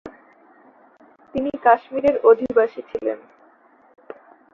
[1.35, 3.19] তিনি কাশ্মীরের অধিবাসী ছিলেন।